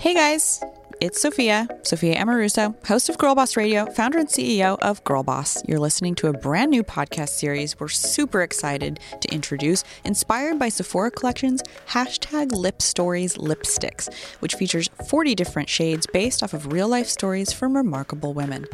Hey 0.00 0.14
guys, 0.14 0.62
it's 1.00 1.20
Sophia, 1.20 1.66
Sophia 1.82 2.14
Amoruso, 2.14 2.72
host 2.86 3.08
of 3.08 3.18
Girl 3.18 3.34
Boss 3.34 3.56
Radio, 3.56 3.84
founder 3.84 4.20
and 4.20 4.28
CEO 4.28 4.78
of 4.78 5.02
Girl 5.02 5.24
Boss. 5.24 5.60
You're 5.66 5.80
listening 5.80 6.14
to 6.16 6.28
a 6.28 6.32
brand 6.32 6.70
new 6.70 6.84
podcast 6.84 7.30
series 7.30 7.80
we're 7.80 7.88
super 7.88 8.42
excited 8.42 9.00
to 9.20 9.34
introduce, 9.34 9.82
inspired 10.04 10.56
by 10.56 10.68
Sephora 10.68 11.10
Collection's 11.10 11.64
hashtag 11.88 12.52
Lip 12.52 12.80
Stories 12.80 13.36
Lipsticks, 13.38 14.08
which 14.38 14.54
features 14.54 14.88
40 15.08 15.34
different 15.34 15.68
shades 15.68 16.06
based 16.06 16.44
off 16.44 16.54
of 16.54 16.72
real 16.72 16.86
life 16.86 17.08
stories 17.08 17.52
from 17.52 17.76
remarkable 17.76 18.34
women. 18.34 18.66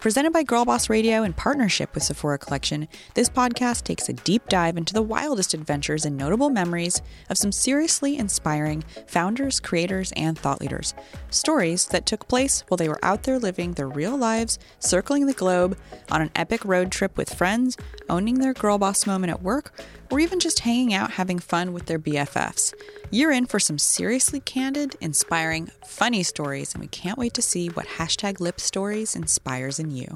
Presented 0.00 0.32
by 0.32 0.44
Girl 0.44 0.64
Boss 0.64 0.88
Radio 0.88 1.24
in 1.24 1.34
partnership 1.34 1.92
with 1.92 2.02
Sephora 2.02 2.38
Collection, 2.38 2.88
this 3.12 3.28
podcast 3.28 3.84
takes 3.84 4.08
a 4.08 4.14
deep 4.14 4.48
dive 4.48 4.78
into 4.78 4.94
the 4.94 5.02
wildest 5.02 5.52
adventures 5.52 6.06
and 6.06 6.16
notable 6.16 6.48
memories 6.48 7.02
of 7.28 7.36
some 7.36 7.52
seriously 7.52 8.16
inspiring 8.16 8.82
founders, 9.06 9.60
creators, 9.60 10.10
and 10.12 10.38
thought 10.38 10.62
leaders. 10.62 10.94
Stories 11.28 11.86
that 11.88 12.06
took 12.06 12.26
place 12.28 12.64
while 12.68 12.78
they 12.78 12.88
were 12.88 13.04
out 13.04 13.24
there 13.24 13.38
living 13.38 13.72
their 13.72 13.88
real 13.88 14.16
lives, 14.16 14.58
circling 14.78 15.26
the 15.26 15.34
globe, 15.34 15.76
on 16.10 16.22
an 16.22 16.30
epic 16.34 16.64
road 16.64 16.90
trip 16.90 17.18
with 17.18 17.34
friends, 17.34 17.76
owning 18.08 18.38
their 18.38 18.54
girl 18.54 18.78
boss 18.78 19.06
moment 19.06 19.30
at 19.30 19.42
work, 19.42 19.78
or 20.10 20.18
even 20.18 20.40
just 20.40 20.60
hanging 20.60 20.94
out 20.94 21.12
having 21.12 21.38
fun 21.38 21.74
with 21.74 21.86
their 21.86 21.98
BFFs. 21.98 22.72
You're 23.10 23.32
in 23.32 23.46
for 23.46 23.60
some 23.60 23.78
seriously 23.78 24.40
candid, 24.40 24.96
inspiring, 25.00 25.70
funny 25.84 26.22
stories, 26.22 26.72
and 26.72 26.80
we 26.80 26.88
can't 26.88 27.18
wait 27.18 27.34
to 27.34 27.42
see 27.42 27.68
what 27.68 27.86
hashtag 27.86 28.40
lip 28.40 28.60
stories 28.60 29.14
inspires 29.14 29.78
in 29.78 29.89
you. 29.90 30.06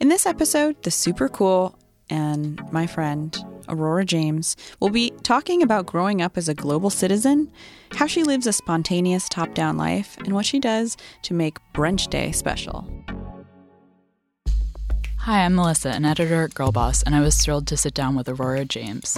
In 0.00 0.08
this 0.08 0.26
episode, 0.26 0.82
the 0.82 0.90
super 0.90 1.28
cool 1.28 1.78
and 2.10 2.60
my 2.72 2.86
friend, 2.86 3.36
Aurora 3.68 4.04
James, 4.04 4.56
will 4.80 4.90
be 4.90 5.12
talking 5.22 5.62
about 5.62 5.86
growing 5.86 6.20
up 6.20 6.36
as 6.36 6.48
a 6.48 6.54
global 6.54 6.90
citizen, 6.90 7.50
how 7.92 8.06
she 8.06 8.22
lives 8.22 8.46
a 8.46 8.52
spontaneous 8.52 9.28
top 9.28 9.54
down 9.54 9.76
life, 9.76 10.16
and 10.18 10.34
what 10.34 10.44
she 10.44 10.58
does 10.60 10.96
to 11.22 11.32
make 11.32 11.58
Brunch 11.72 12.10
Day 12.10 12.32
special. 12.32 12.86
Hi, 15.18 15.46
I'm 15.46 15.54
Melissa, 15.54 15.88
an 15.88 16.04
editor 16.04 16.42
at 16.42 16.52
Girl 16.52 16.70
Boss, 16.70 17.02
and 17.02 17.14
I 17.14 17.20
was 17.20 17.42
thrilled 17.42 17.66
to 17.68 17.76
sit 17.78 17.94
down 17.94 18.14
with 18.14 18.28
Aurora 18.28 18.66
James. 18.66 19.16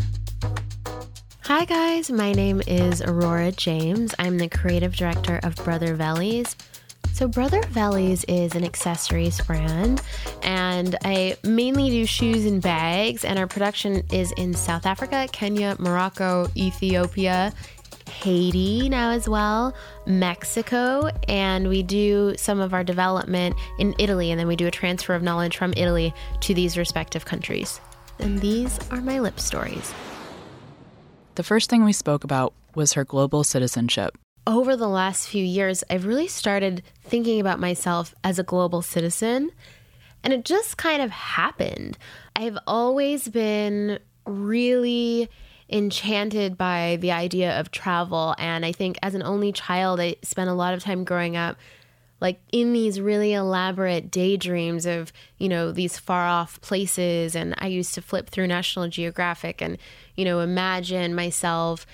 Hi, 1.42 1.64
guys. 1.64 2.10
My 2.10 2.32
name 2.32 2.62
is 2.66 3.02
Aurora 3.02 3.50
James. 3.50 4.14
I'm 4.18 4.38
the 4.38 4.48
creative 4.48 4.94
director 4.94 5.40
of 5.42 5.56
Brother 5.56 5.96
Vellies. 5.96 6.54
So, 7.16 7.26
Brother 7.26 7.62
Vellies 7.62 8.26
is 8.28 8.54
an 8.54 8.62
accessories 8.62 9.40
brand, 9.40 10.02
and 10.42 10.98
I 11.02 11.38
mainly 11.44 11.88
do 11.88 12.04
shoes 12.04 12.44
and 12.44 12.60
bags. 12.60 13.24
And 13.24 13.38
our 13.38 13.46
production 13.46 14.02
is 14.12 14.32
in 14.32 14.52
South 14.52 14.84
Africa, 14.84 15.26
Kenya, 15.32 15.76
Morocco, 15.78 16.46
Ethiopia, 16.54 17.54
Haiti 18.10 18.90
now 18.90 19.12
as 19.12 19.26
well, 19.26 19.74
Mexico, 20.04 21.08
and 21.26 21.70
we 21.70 21.82
do 21.82 22.34
some 22.36 22.60
of 22.60 22.74
our 22.74 22.84
development 22.84 23.56
in 23.78 23.94
Italy, 23.98 24.30
and 24.30 24.38
then 24.38 24.46
we 24.46 24.54
do 24.54 24.66
a 24.66 24.70
transfer 24.70 25.14
of 25.14 25.22
knowledge 25.22 25.56
from 25.56 25.72
Italy 25.74 26.12
to 26.40 26.52
these 26.52 26.76
respective 26.76 27.24
countries. 27.24 27.80
And 28.18 28.40
these 28.40 28.78
are 28.90 29.00
my 29.00 29.20
lip 29.20 29.40
stories. 29.40 29.94
The 31.36 31.42
first 31.42 31.70
thing 31.70 31.82
we 31.82 31.94
spoke 31.94 32.24
about 32.24 32.52
was 32.74 32.92
her 32.92 33.06
global 33.06 33.42
citizenship. 33.42 34.18
Over 34.48 34.76
the 34.76 34.88
last 34.88 35.28
few 35.28 35.44
years, 35.44 35.82
I've 35.90 36.06
really 36.06 36.28
started 36.28 36.84
thinking 37.02 37.40
about 37.40 37.58
myself 37.58 38.14
as 38.22 38.38
a 38.38 38.44
global 38.44 38.80
citizen, 38.80 39.50
and 40.22 40.32
it 40.32 40.44
just 40.44 40.76
kind 40.76 41.02
of 41.02 41.10
happened. 41.10 41.98
I've 42.36 42.56
always 42.64 43.26
been 43.26 43.98
really 44.24 45.28
enchanted 45.68 46.56
by 46.56 46.96
the 47.00 47.10
idea 47.10 47.58
of 47.58 47.72
travel, 47.72 48.36
and 48.38 48.64
I 48.64 48.70
think 48.70 48.98
as 49.02 49.16
an 49.16 49.22
only 49.24 49.50
child, 49.50 49.98
I 49.98 50.14
spent 50.22 50.48
a 50.48 50.54
lot 50.54 50.74
of 50.74 50.82
time 50.84 51.02
growing 51.02 51.36
up 51.36 51.56
like 52.20 52.40
in 52.50 52.72
these 52.72 53.00
really 53.00 53.34
elaborate 53.34 54.10
daydreams 54.10 54.86
of 54.86 55.12
you 55.38 55.48
know 55.48 55.72
these 55.72 55.98
far 55.98 56.26
off 56.26 56.60
places 56.60 57.36
and 57.36 57.54
i 57.58 57.66
used 57.66 57.94
to 57.94 58.00
flip 58.00 58.30
through 58.30 58.46
national 58.46 58.88
geographic 58.88 59.60
and 59.60 59.76
you 60.16 60.24
know 60.24 60.40
imagine 60.40 61.14
myself 61.14 61.86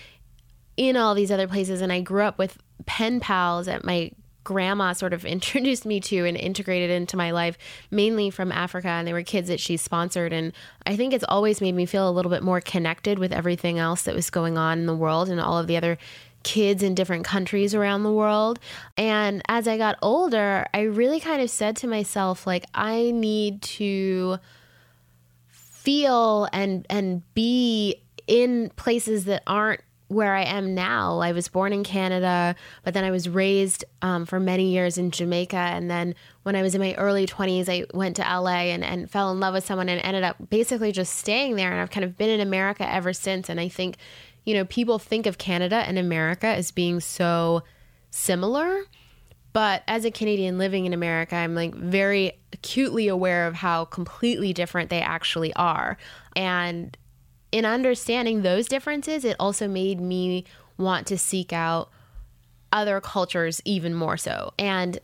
in 0.88 0.96
all 0.96 1.14
these 1.14 1.30
other 1.30 1.48
places 1.48 1.80
and 1.80 1.92
i 1.92 2.00
grew 2.00 2.22
up 2.22 2.38
with 2.38 2.58
pen 2.86 3.20
pals 3.20 3.66
that 3.66 3.84
my 3.84 4.10
grandma 4.44 4.92
sort 4.92 5.12
of 5.12 5.24
introduced 5.26 5.86
me 5.86 6.00
to 6.00 6.24
and 6.26 6.36
integrated 6.36 6.90
into 6.90 7.16
my 7.16 7.30
life 7.30 7.56
mainly 7.90 8.30
from 8.30 8.52
africa 8.52 8.88
and 8.88 9.06
they 9.06 9.12
were 9.12 9.22
kids 9.22 9.48
that 9.48 9.60
she 9.60 9.76
sponsored 9.76 10.32
and 10.32 10.52
i 10.86 10.96
think 10.96 11.12
it's 11.12 11.24
always 11.28 11.60
made 11.60 11.74
me 11.74 11.86
feel 11.86 12.08
a 12.08 12.12
little 12.12 12.30
bit 12.30 12.42
more 12.42 12.60
connected 12.60 13.18
with 13.18 13.32
everything 13.32 13.78
else 13.78 14.02
that 14.02 14.14
was 14.14 14.30
going 14.30 14.58
on 14.58 14.78
in 14.78 14.86
the 14.86 14.96
world 14.96 15.28
and 15.28 15.40
all 15.40 15.58
of 15.58 15.66
the 15.66 15.76
other 15.76 15.98
kids 16.42 16.82
in 16.82 16.94
different 16.94 17.24
countries 17.24 17.74
around 17.74 18.02
the 18.02 18.12
world. 18.12 18.58
And 18.96 19.42
as 19.48 19.68
I 19.68 19.78
got 19.78 19.96
older, 20.02 20.66
I 20.74 20.82
really 20.82 21.20
kind 21.20 21.40
of 21.40 21.50
said 21.50 21.76
to 21.78 21.86
myself 21.86 22.46
like 22.46 22.64
I 22.74 23.10
need 23.12 23.62
to 23.62 24.38
feel 25.48 26.48
and 26.52 26.86
and 26.88 27.22
be 27.34 28.02
in 28.26 28.70
places 28.76 29.24
that 29.24 29.42
aren't 29.46 29.80
where 30.12 30.34
I 30.34 30.42
am 30.42 30.74
now. 30.74 31.20
I 31.20 31.32
was 31.32 31.48
born 31.48 31.72
in 31.72 31.84
Canada, 31.84 32.54
but 32.84 32.94
then 32.94 33.04
I 33.04 33.10
was 33.10 33.28
raised 33.28 33.84
um, 34.02 34.26
for 34.26 34.38
many 34.38 34.70
years 34.72 34.98
in 34.98 35.10
Jamaica. 35.10 35.56
And 35.56 35.90
then 35.90 36.14
when 36.42 36.56
I 36.56 36.62
was 36.62 36.74
in 36.74 36.80
my 36.80 36.94
early 36.94 37.26
20s, 37.26 37.68
I 37.68 37.86
went 37.96 38.16
to 38.16 38.22
LA 38.22 38.70
and, 38.72 38.84
and 38.84 39.10
fell 39.10 39.30
in 39.30 39.40
love 39.40 39.54
with 39.54 39.64
someone 39.64 39.88
and 39.88 40.00
ended 40.04 40.22
up 40.22 40.36
basically 40.50 40.92
just 40.92 41.14
staying 41.14 41.56
there. 41.56 41.70
And 41.70 41.80
I've 41.80 41.90
kind 41.90 42.04
of 42.04 42.16
been 42.18 42.30
in 42.30 42.40
America 42.40 42.88
ever 42.88 43.12
since. 43.12 43.48
And 43.48 43.58
I 43.58 43.68
think 43.68 43.96
you 44.44 44.54
know, 44.54 44.64
people 44.64 44.98
think 44.98 45.26
of 45.26 45.38
Canada 45.38 45.76
and 45.76 45.98
America 45.98 46.46
as 46.46 46.70
being 46.70 47.00
so 47.00 47.62
similar. 48.10 48.82
But 49.52 49.82
as 49.86 50.04
a 50.04 50.10
Canadian 50.10 50.58
living 50.58 50.86
in 50.86 50.92
America, 50.92 51.36
I'm 51.36 51.54
like 51.54 51.74
very 51.74 52.40
acutely 52.52 53.08
aware 53.08 53.46
of 53.46 53.54
how 53.54 53.84
completely 53.84 54.52
different 54.52 54.90
they 54.90 55.00
actually 55.00 55.52
are. 55.54 55.98
And 56.34 56.96
in 57.52 57.64
understanding 57.64 58.42
those 58.42 58.66
differences, 58.66 59.24
it 59.24 59.36
also 59.38 59.68
made 59.68 60.00
me 60.00 60.44
want 60.78 61.06
to 61.08 61.18
seek 61.18 61.52
out 61.52 61.90
other 62.72 63.00
cultures 63.00 63.60
even 63.64 63.94
more 63.94 64.16
so. 64.16 64.52
And 64.58 64.98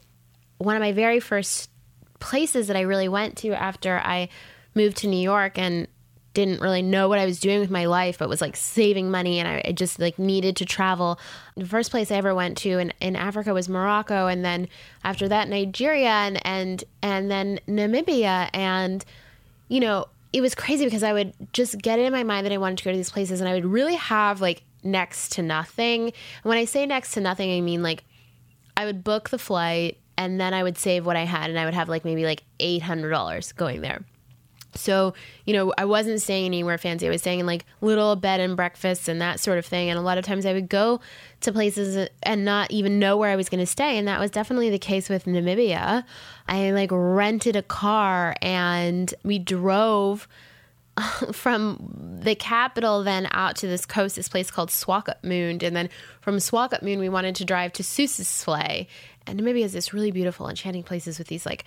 one 0.57 0.75
of 0.75 0.81
my 0.81 0.93
very 0.93 1.21
first 1.21 1.71
places 2.19 2.67
that 2.67 2.77
I 2.77 2.81
really 2.81 3.09
went 3.09 3.37
to 3.39 3.51
after 3.51 4.01
I 4.03 4.31
moved 4.75 4.97
to 4.99 5.07
New 5.07 5.21
York 5.21 5.59
and 5.59 5.87
didn't 6.35 6.61
really 6.61 6.83
know 6.83 7.09
what 7.09 7.19
I 7.19 7.25
was 7.25 7.41
doing 7.41 7.61
with 7.61 7.71
my 7.71 7.87
life, 7.87 8.19
but 8.19 8.29
was 8.29 8.41
like 8.41 8.57
saving 8.57 9.11
money 9.11 9.41
and 9.41 9.49
I, 9.49 9.73
just 9.73 9.99
like 9.99 10.19
needed 10.19 10.57
to 10.57 10.65
travel. 10.65 11.19
The 11.57 11.67
first 11.67 11.91
place 11.91 12.11
I 12.11 12.17
ever 12.17 12.35
went 12.35 12.57
to 12.59 12.79
in, 12.79 12.93
in 13.01 13.17
Africa 13.17 13.53
was 13.53 13.69
Morocco 13.69 14.29
and 14.29 14.45
then 14.45 14.69
after 15.05 15.29
that 15.29 15.49
Nigeria 15.49 16.11
and 16.11 16.41
and 16.47 16.85
and 17.03 17.31
then 17.31 17.61
Namibia 17.67 18.51
and 18.55 19.05
you 19.69 19.81
know, 19.81 20.07
it 20.33 20.41
was 20.41 20.55
crazy 20.55 20.85
because 20.85 21.03
I 21.03 21.13
would 21.13 21.33
just 21.53 21.79
get 21.79 21.99
it 21.99 22.05
in 22.05 22.13
my 22.13 22.23
mind 22.23 22.45
that 22.45 22.53
I 22.53 22.59
wanted 22.59 22.79
to 22.79 22.85
go 22.85 22.91
to 22.91 22.97
these 22.97 23.11
places 23.11 23.41
and 23.41 23.49
I 23.49 23.55
would 23.55 23.65
really 23.65 23.95
have 23.95 24.41
like 24.41 24.63
next 24.83 25.33
to 25.33 25.43
nothing. 25.43 26.05
And 26.05 26.45
when 26.45 26.59
I 26.59 26.65
say 26.65 26.87
next 26.87 27.13
to 27.13 27.21
nothing, 27.21 27.51
I 27.51 27.61
mean 27.61 27.83
like 27.83 28.05
I 28.77 28.85
would 28.85 29.03
book 29.03 29.31
the 29.31 29.39
flight 29.39 29.99
and 30.17 30.41
then 30.41 30.53
I 30.53 30.63
would 30.63 30.77
save 30.77 31.07
what 31.07 31.17
I 31.17 31.25
had 31.25 31.51
and 31.51 31.59
I 31.59 31.65
would 31.65 31.75
have 31.75 31.89
like 31.89 32.05
maybe 32.05 32.25
like 32.25 32.43
$800 32.61 33.55
going 33.57 33.81
there. 33.81 34.05
So, 34.75 35.15
you 35.45 35.55
know, 35.55 35.73
I 35.79 35.85
wasn't 35.85 36.21
staying 36.21 36.47
anywhere 36.47 36.79
fancy. 36.79 37.07
I 37.07 37.11
was 37.11 37.23
staying 37.23 37.41
in 37.41 37.47
like 37.47 37.65
little 37.81 38.17
bed 38.17 38.41
and 38.41 38.57
breakfasts 38.57 39.09
and 39.09 39.21
that 39.21 39.41
sort 39.41 39.59
of 39.59 39.67
thing. 39.67 39.89
And 39.89 39.99
a 39.99 40.03
lot 40.03 40.19
of 40.19 40.25
times 40.25 40.47
I 40.47 40.53
would 40.53 40.69
go 40.69 41.01
to 41.41 41.53
places 41.53 42.09
and 42.23 42.45
not 42.45 42.71
even 42.71 42.99
know 42.99 43.17
where 43.17 43.31
I 43.31 43.37
was 43.37 43.49
going 43.49 43.61
to 43.61 43.67
stay. 43.67 43.99
And 43.99 44.07
that 44.09 44.21
was 44.21 44.31
definitely 44.31 44.71
the 44.71 44.79
case 44.79 45.09
with 45.09 45.25
Namibia. 45.25 46.05
I 46.47 46.71
like 46.73 46.91
rented 46.93 47.57
a 47.57 47.63
car 47.63 48.37
and 48.43 49.13
we 49.25 49.39
drove 49.39 50.29
from 51.33 52.19
the 52.23 52.35
capital 52.35 53.03
then 53.03 53.29
out 53.31 53.57
to 53.57 53.67
this 53.67 53.87
coast, 53.87 54.17
this 54.17 54.29
place 54.29 54.51
called 54.51 54.69
Swakopmund. 54.69 55.63
And 55.63 55.75
then 55.75 55.89
from 56.21 56.37
Swakopmund, 56.37 56.99
we 56.99 57.09
wanted 57.09 57.35
to 57.37 57.45
drive 57.45 57.73
to 57.75 57.83
Sossusvlei. 57.83 58.87
And 59.27 59.41
Namibia 59.41 59.65
is 59.65 59.73
this 59.73 59.93
really 59.93 60.11
beautiful, 60.11 60.49
enchanting 60.49 60.83
places 60.83 61.19
with 61.19 61.29
these 61.29 61.45
like 61.45 61.65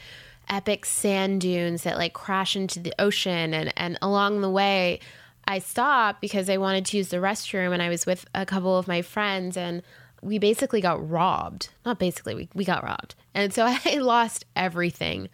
epic 0.52 0.86
sand 0.86 1.42
dunes 1.42 1.84
that 1.84 1.98
like 1.98 2.14
crash 2.14 2.56
into 2.56 2.80
the 2.80 2.94
ocean 3.00 3.54
and 3.54 3.74
and 3.78 3.98
along 4.02 4.42
the 4.42 4.50
way 4.50 5.00
I 5.48 5.60
stopped 5.60 6.22
because 6.22 6.50
I 6.50 6.58
wanted 6.58 6.86
to 6.88 6.98
use 6.98 7.10
the 7.10 7.18
restroom 7.18 7.74
and 7.74 7.82
I 7.82 7.90
was 7.90 8.06
with 8.06 8.26
a 8.36 8.46
couple 8.46 8.78
of 8.78 8.88
my 8.88 9.02
friends 9.02 9.58
and 9.58 9.82
we 10.22 10.38
basically 10.38 10.82
got 10.82 11.10
robbed. 11.10 11.70
Not 11.84 11.98
basically, 11.98 12.36
we, 12.36 12.50
we 12.54 12.64
got 12.64 12.84
robbed. 12.84 13.16
And 13.34 13.52
so 13.52 13.66
I 13.86 13.96
lost 13.96 14.46
everything. 14.56 15.30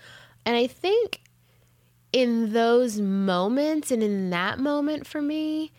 And 0.45 0.55
I 0.55 0.67
think 0.67 1.21
in 2.13 2.53
those 2.53 3.01
moments 3.01 3.91
and 3.91 4.01
in 4.01 4.29
that 4.29 4.59
moment 4.59 5.05
for 5.05 5.21
me, 5.21 5.71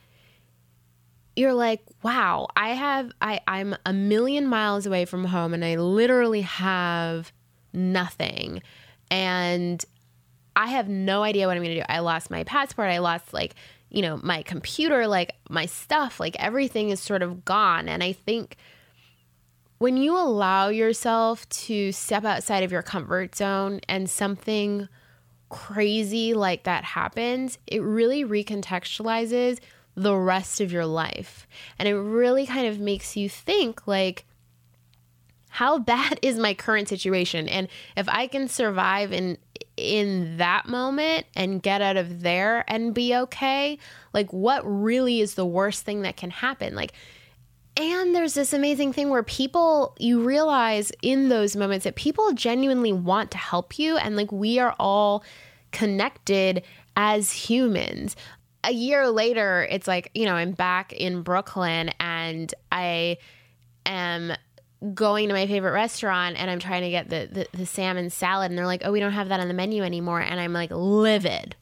you're 1.34 1.54
like, 1.54 1.80
wow, 2.02 2.48
I 2.54 2.70
have 2.70 3.12
I, 3.22 3.40
I'm 3.46 3.76
a 3.86 3.92
million 3.92 4.46
miles 4.46 4.86
away 4.86 5.04
from 5.04 5.24
home 5.24 5.54
and 5.54 5.64
I 5.64 5.76
literally 5.76 6.42
have 6.42 7.32
nothing 7.72 8.62
and 9.10 9.84
I 10.56 10.66
have 10.68 10.88
no 10.88 11.22
idea 11.22 11.46
what 11.46 11.56
I'm 11.56 11.62
going 11.62 11.76
to 11.76 11.80
do. 11.82 11.86
I 11.88 12.00
lost 12.00 12.30
my 12.30 12.44
passport. 12.44 12.90
I 12.90 12.98
lost 12.98 13.32
like, 13.32 13.54
you 13.90 14.02
know, 14.02 14.18
my 14.22 14.42
computer, 14.42 15.06
like 15.06 15.32
my 15.48 15.66
stuff, 15.66 16.18
like 16.18 16.36
everything 16.38 16.90
is 16.90 17.00
sort 17.00 17.22
of 17.22 17.44
gone. 17.44 17.88
And 17.88 18.02
I 18.02 18.12
think 18.12 18.56
when 19.78 19.96
you 19.96 20.16
allow 20.16 20.68
yourself 20.68 21.48
to 21.48 21.92
step 21.92 22.24
outside 22.24 22.64
of 22.64 22.72
your 22.72 22.82
comfort 22.82 23.36
zone 23.36 23.80
and 23.88 24.10
something 24.10 24.88
crazy 25.48 26.34
like 26.34 26.64
that 26.64 26.82
happens, 26.84 27.58
it 27.66 27.80
really 27.80 28.24
recontextualizes 28.24 29.60
the 29.94 30.16
rest 30.16 30.60
of 30.60 30.72
your 30.72 30.86
life. 30.86 31.46
And 31.78 31.88
it 31.88 31.94
really 31.94 32.46
kind 32.46 32.66
of 32.66 32.80
makes 32.80 33.16
you 33.16 33.28
think 33.28 33.86
like, 33.86 34.24
how 35.48 35.78
bad 35.78 36.18
is 36.22 36.38
my 36.38 36.54
current 36.54 36.88
situation? 36.88 37.48
And 37.48 37.68
if 37.96 38.08
I 38.08 38.26
can 38.26 38.48
survive 38.48 39.12
in 39.12 39.38
in 39.76 40.38
that 40.38 40.66
moment 40.66 41.24
and 41.36 41.62
get 41.62 41.80
out 41.80 41.96
of 41.96 42.22
there 42.22 42.64
and 42.66 42.92
be 42.92 43.14
okay, 43.14 43.78
like 44.12 44.32
what 44.32 44.62
really 44.64 45.20
is 45.20 45.34
the 45.34 45.46
worst 45.46 45.84
thing 45.84 46.02
that 46.02 46.16
can 46.16 46.30
happen? 46.30 46.74
Like 46.74 46.92
and 47.78 48.12
there's 48.12 48.34
this 48.34 48.52
amazing 48.52 48.92
thing 48.92 49.08
where 49.08 49.22
people, 49.22 49.94
you 50.00 50.20
realize 50.20 50.90
in 51.00 51.28
those 51.28 51.54
moments 51.54 51.84
that 51.84 51.94
people 51.94 52.32
genuinely 52.32 52.92
want 52.92 53.30
to 53.30 53.38
help 53.38 53.78
you. 53.78 53.96
And 53.96 54.16
like 54.16 54.32
we 54.32 54.58
are 54.58 54.74
all 54.80 55.22
connected 55.70 56.64
as 56.96 57.30
humans. 57.30 58.16
A 58.64 58.72
year 58.72 59.08
later, 59.08 59.66
it's 59.70 59.86
like, 59.86 60.10
you 60.12 60.24
know, 60.24 60.34
I'm 60.34 60.52
back 60.52 60.92
in 60.92 61.22
Brooklyn 61.22 61.90
and 62.00 62.52
I 62.72 63.18
am 63.86 64.32
going 64.94 65.28
to 65.28 65.34
my 65.34 65.46
favorite 65.46 65.72
restaurant 65.72 66.36
and 66.38 66.50
I'm 66.50 66.60
trying 66.60 66.82
to 66.82 66.90
get 66.90 67.08
the, 67.08 67.28
the, 67.30 67.58
the, 67.58 67.66
salmon 67.66 68.10
salad 68.10 68.50
and 68.50 68.58
they're 68.58 68.66
like, 68.66 68.82
oh, 68.84 68.92
we 68.92 69.00
don't 69.00 69.12
have 69.12 69.28
that 69.28 69.40
on 69.40 69.48
the 69.48 69.54
menu 69.54 69.82
anymore. 69.82 70.20
And 70.20 70.38
I'm 70.38 70.52
like 70.52 70.70
livid. 70.70 71.56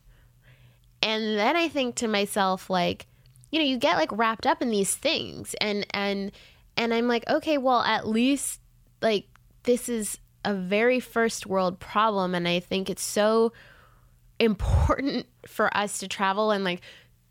And 1.03 1.39
then 1.39 1.57
I 1.57 1.69
think 1.69 1.95
to 1.97 2.09
myself, 2.09 2.69
like, 2.69 3.07
you 3.51 3.59
know, 3.59 3.65
you 3.65 3.79
get 3.79 3.97
like 3.97 4.13
wrapped 4.13 4.47
up 4.47 4.61
in 4.61 4.71
these 4.71 4.95
things 4.95 5.55
and 5.61 5.87
and 5.91 6.33
and 6.77 6.93
I'm 6.93 7.09
like, 7.09 7.27
okay, 7.29 7.57
well, 7.57 7.81
at 7.81 8.07
least 8.07 8.61
like 9.01 9.27
this 9.63 9.89
is 9.89 10.19
a 10.45 10.53
very 10.53 11.01
first 11.01 11.47
world 11.47 11.81
problem 11.81 12.35
and 12.35 12.47
I 12.47 12.61
think 12.61 12.91
it's 12.91 13.03
so 13.03 13.53
important 14.39 15.27
for 15.47 15.75
us 15.75 15.99
to 15.99 16.09
travel 16.09 16.51
and 16.51 16.65
like 16.65 16.83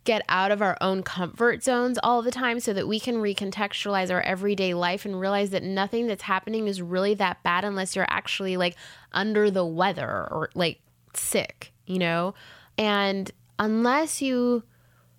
get 0.05 0.21
out 0.29 0.51
of 0.51 0.61
our 0.61 0.77
own 0.79 1.03
comfort 1.03 1.63
zones 1.63 1.99
all 2.03 2.21
the 2.21 2.31
time 2.31 2.59
so 2.59 2.71
that 2.73 2.87
we 2.87 2.99
can 2.99 3.15
recontextualize 3.15 4.11
our 4.11 4.21
everyday 4.21 4.73
life 4.73 5.05
and 5.05 5.19
realize 5.19 5.49
that 5.49 5.63
nothing 5.63 6.07
that's 6.07 6.23
happening 6.23 6.67
is 6.67 6.81
really 6.81 7.15
that 7.15 7.41
bad 7.43 7.65
unless 7.65 7.95
you're 7.95 8.05
actually 8.09 8.55
like 8.55 8.75
under 9.11 9.51
the 9.51 9.65
weather 9.65 10.27
or 10.31 10.49
like 10.55 10.79
sick, 11.13 11.73
you 11.85 11.99
know? 11.99 12.33
And 12.77 13.29
unless 13.59 14.21
you 14.21 14.63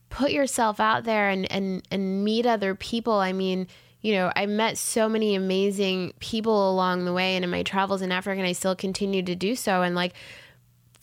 put 0.09 0.33
yourself 0.33 0.81
out 0.81 1.05
there 1.05 1.29
and 1.29 1.51
and 1.51 1.87
and 1.91 2.25
meet 2.25 2.47
other 2.47 2.75
people. 2.75 3.15
I 3.15 3.33
mean, 3.33 3.69
you 4.01 4.15
know, 4.15 4.33
I 4.35 4.47
met 4.47 4.79
so 4.79 5.09
many 5.09 5.35
amazing 5.35 6.15
people 6.21 6.71
along 6.71 7.05
the 7.05 7.13
way 7.13 7.37
and 7.37 7.45
in 7.45 7.51
my 7.51 7.63
travels 7.63 8.03
in 8.03 8.13
Africa 8.13 8.39
and 8.39 8.49
I 8.49 8.53
still 8.53 8.77
continue 8.77 9.23
to 9.23 9.35
do 9.35 9.55
so 9.57 9.83
and 9.83 9.95
like 9.95 10.15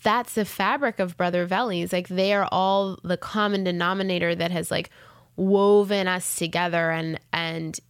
that's 0.04 0.34
the 0.34 0.44
fabric 0.44 1.00
of 1.00 1.16
Brother 1.16 1.48
Vellies. 1.48 1.92
Like 1.92 2.08
they 2.08 2.32
are 2.34 2.48
all 2.52 2.98
the 3.02 3.16
common 3.16 3.64
denominator 3.64 4.34
that 4.34 4.52
has 4.52 4.70
like 4.70 4.90
woven 5.34 6.06
us 6.06 6.36
together 6.36 6.90
and 6.90 7.18
and 7.32 7.80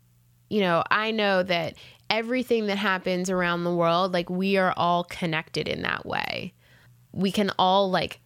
you 0.49 0.61
know, 0.61 0.85
I 0.91 1.11
know 1.11 1.43
that 1.43 1.75
everything 2.09 2.67
that 2.67 2.79
happens 2.79 3.29
around 3.29 3.65
the 3.65 3.75
world, 3.75 4.13
like 4.13 4.31
we 4.31 4.57
are 4.57 4.73
all 4.77 5.05
connected 5.05 5.67
in 5.67 5.83
that 5.83 6.07
way. 6.07 6.55
We 7.13 7.33
can 7.33 7.51
all 7.59 7.91
like 7.91 8.21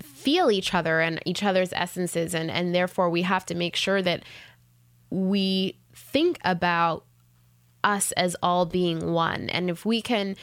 feel 0.00 0.50
each 0.50 0.72
other 0.72 1.00
and 1.00 1.20
each 1.26 1.42
other's 1.42 1.72
essences 1.72 2.34
and 2.34 2.50
and 2.50 2.74
therefore 2.74 3.10
we 3.10 3.22
have 3.22 3.46
to 3.46 3.54
make 3.54 3.76
sure 3.76 4.02
that 4.02 4.22
we 5.10 5.78
think 5.94 6.38
about 6.44 7.04
us 7.84 8.10
as 8.12 8.34
all 8.42 8.64
being 8.64 9.12
one 9.12 9.50
and 9.50 9.70
if 9.70 9.84
we 9.84 10.00
can 10.00 10.34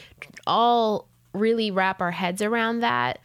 all 0.46 1.08
really 1.32 1.70
wrap 1.70 2.00
our 2.00 2.10
heads 2.10 2.42
around 2.42 2.80
that 2.80 3.18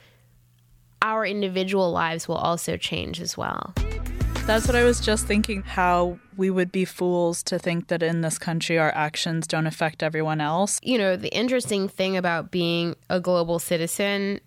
our 1.01 1.25
individual 1.25 1.91
lives 1.91 2.27
will 2.27 2.35
also 2.35 2.77
change 2.77 3.21
as 3.21 3.37
well 3.37 3.73
that's 4.47 4.65
what 4.65 4.77
I 4.77 4.85
was 4.85 5.01
just 5.01 5.27
thinking 5.27 5.61
how 5.63 6.19
we 6.37 6.49
would 6.49 6.71
be 6.71 6.85
fools 6.85 7.43
to 7.43 7.59
think 7.59 7.89
that 7.89 8.01
in 8.01 8.21
this 8.21 8.39
country 8.39 8.79
our 8.79 8.95
actions 8.95 9.45
don't 9.45 9.67
affect 9.67 10.01
everyone 10.01 10.39
else. 10.39 10.79
You 10.81 10.97
know, 10.97 11.17
the 11.17 11.35
interesting 11.35 11.89
thing 11.89 12.15
about 12.15 12.49
being 12.49 12.95
a 13.09 13.19
global 13.19 13.59
citizen 13.59 14.39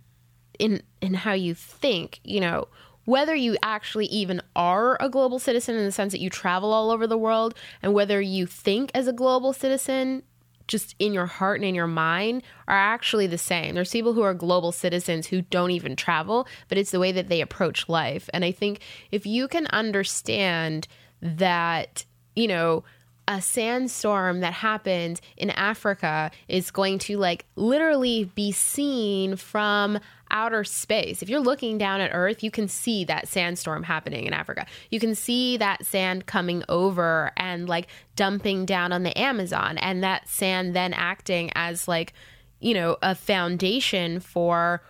in 0.59 0.83
in 1.03 1.13
how 1.13 1.35
you 1.35 1.53
think, 1.53 2.21
you 2.25 2.41
know, 2.41 2.67
whether 3.05 3.35
you 3.35 3.59
actually 3.63 4.07
even 4.07 4.41
are 4.57 4.97
a 5.01 5.11
global 5.11 5.39
citizen 5.39 5.77
in 5.77 5.85
the 5.85 5.93
sense 5.93 6.13
that 6.13 6.21
you 6.21 6.31
travel 6.31 6.73
all 6.73 6.91
over 6.91 7.07
the 7.07 7.19
world 7.19 7.55
and 7.83 7.93
whether 7.93 8.23
you 8.23 8.47
think 8.47 8.91
as 8.95 9.07
a 9.07 9.13
global 9.13 9.53
citizen 9.53 10.23
just 10.71 10.95
in 10.99 11.13
your 11.13 11.27
heart 11.27 11.59
and 11.59 11.65
in 11.67 11.75
your 11.75 11.89
mind 11.89 12.43
are 12.69 12.77
actually 12.77 13.27
the 13.27 13.37
same. 13.37 13.75
There's 13.75 13.91
people 13.91 14.15
who 14.15 14.23
are 14.23 14.33
global 14.33 14.71
citizens 14.71 15.27
who 15.27 15.43
don't 15.43 15.73
even 15.73 15.97
travel, 15.97 16.47
but 16.69 16.79
it's 16.79 16.93
the 16.93 17.01
way 17.01 17.13
that 17.13 17.29
they 17.29 17.41
approach 17.41 17.89
life. 17.89 18.31
And 18.33 18.45
I 18.45 18.53
think 18.53 18.81
if 19.11 19.27
you 19.27 19.49
can 19.49 19.67
understand 19.67 20.87
that, 21.21 22.05
you 22.37 22.47
know, 22.47 22.85
a 23.29 23.41
sandstorm 23.41 24.41
that 24.41 24.53
happens 24.53 25.21
in 25.37 25.51
Africa 25.51 26.31
is 26.49 26.71
going 26.71 26.99
to 26.99 27.17
like 27.17 27.47
literally 27.55 28.25
be 28.35 28.51
seen 28.51 29.37
from 29.37 29.99
outer 30.31 30.65
space. 30.65 31.23
If 31.23 31.29
you're 31.29 31.41
looking 31.41 31.79
down 31.79 32.01
at 32.01 32.11
Earth, 32.13 32.43
you 32.43 32.51
can 32.51 32.69
see 32.69 33.05
that 33.05 33.29
sandstorm 33.29 33.83
happening 33.83 34.27
in 34.27 34.33
Africa. 34.33 34.67
You 34.91 35.01
can 35.01 35.15
see 35.15 35.57
that 35.59 35.85
sand 35.85 36.27
coming 36.27 36.65
over 36.69 37.33
and 37.37 37.69
like 37.69 37.89
dumping 38.17 38.65
down 38.67 38.93
on 38.93 39.03
the 39.03 39.17
Amazon, 39.19 39.79
and 39.79 40.03
that 40.03 40.29
sand 40.29 40.75
then 40.75 40.93
acting 40.93 41.51
as 41.55 41.89
like, 41.89 42.13
you 42.61 42.75
know, 42.75 42.97
a 43.03 43.15
foundation 43.15 44.21
for 44.21 44.83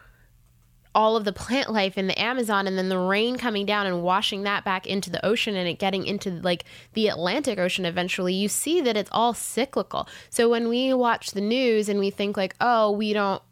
all 0.95 1.17
of 1.17 1.25
the 1.25 1.33
plant 1.33 1.73
life 1.73 1.97
in 1.97 2.07
the 2.07 2.21
Amazon 2.21 2.67
and 2.67 2.77
then 2.77 2.89
the 2.89 2.99
rain 2.99 3.37
coming 3.37 3.65
down 3.65 3.87
and 3.87 4.03
washing 4.03 4.43
that 4.43 4.65
back 4.65 4.87
into 4.87 5.11
the 5.11 5.25
ocean 5.25 5.55
and 5.55 5.69
it 5.69 5.79
getting 5.79 6.05
into 6.05 6.31
like 6.31 6.65
the 6.95 7.09
Atlantic 7.09 7.59
Ocean 7.59 7.85
eventually, 7.85 8.35
you 8.35 8.49
see 8.49 8.81
that 8.81 8.97
it's 8.97 9.11
all 9.13 9.33
cyclical. 9.33 10.09
So 10.31 10.49
when 10.49 10.69
we 10.69 10.93
watch 10.93 11.31
the 11.31 11.41
news 11.41 11.89
and 11.89 12.01
we 12.01 12.11
think 12.11 12.37
like, 12.37 12.55
oh, 12.61 12.91
we 12.91 13.13
don't 13.13 13.43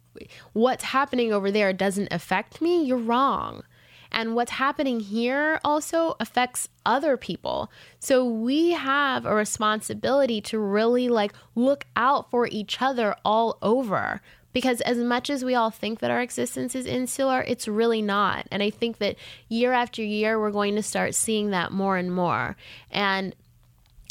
what's 0.52 0.84
happening 0.84 1.32
over 1.32 1.50
there 1.50 1.72
doesn't 1.72 2.12
affect 2.12 2.60
me, 2.60 2.82
you're 2.82 2.96
wrong. 2.96 3.62
And 4.10 4.34
what's 4.34 4.52
happening 4.52 5.00
here 5.00 5.60
also 5.62 6.16
affects 6.18 6.68
other 6.86 7.16
people. 7.16 7.70
So 7.98 8.24
we 8.24 8.70
have 8.70 9.26
a 9.26 9.34
responsibility 9.34 10.40
to 10.42 10.58
really 10.58 11.08
like 11.08 11.34
look 11.54 11.84
out 11.94 12.30
for 12.30 12.46
each 12.46 12.80
other 12.80 13.16
all 13.24 13.58
over. 13.60 14.22
Because 14.52 14.80
as 14.80 14.98
much 14.98 15.28
as 15.30 15.44
we 15.44 15.54
all 15.54 15.70
think 15.70 16.00
that 16.00 16.10
our 16.10 16.20
existence 16.20 16.74
is 16.74 16.86
insular, 16.86 17.42
it's 17.42 17.68
really 17.68 18.02
not. 18.02 18.46
And 18.50 18.62
I 18.62 18.70
think 18.70 18.98
that 18.98 19.16
year 19.48 19.72
after 19.72 20.02
year, 20.02 20.40
we're 20.40 20.50
going 20.50 20.74
to 20.76 20.82
start 20.82 21.14
seeing 21.14 21.50
that 21.50 21.70
more 21.70 21.96
and 21.96 22.12
more. 22.12 22.56
And 22.90 23.34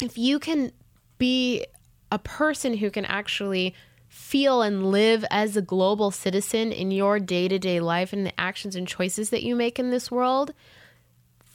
if 0.00 0.16
you 0.16 0.38
can 0.38 0.72
be 1.18 1.66
a 2.10 2.18
person 2.18 2.76
who 2.76 2.90
can 2.90 3.04
actually 3.04 3.74
feel 4.08 4.62
and 4.62 4.90
live 4.90 5.24
as 5.30 5.56
a 5.56 5.62
global 5.62 6.10
citizen 6.10 6.72
in 6.72 6.90
your 6.90 7.18
day 7.18 7.48
to 7.48 7.58
day 7.58 7.80
life 7.80 8.12
and 8.12 8.24
the 8.24 8.40
actions 8.40 8.74
and 8.74 8.88
choices 8.88 9.30
that 9.30 9.42
you 9.42 9.54
make 9.54 9.78
in 9.78 9.90
this 9.90 10.10
world, 10.10 10.54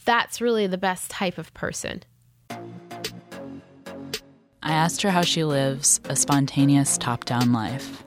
that's 0.05 0.41
really 0.41 0.67
the 0.67 0.77
best 0.77 1.09
type 1.09 1.37
of 1.37 1.53
person. 1.53 2.03
I 4.61 4.71
asked 4.71 5.01
her 5.01 5.09
how 5.09 5.23
she 5.23 5.43
lives 5.43 5.99
a 6.05 6.15
spontaneous 6.15 6.97
top 6.97 7.25
down 7.25 7.51
life. 7.51 8.03